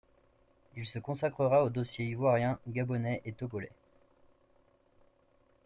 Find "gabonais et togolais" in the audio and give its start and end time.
2.65-3.69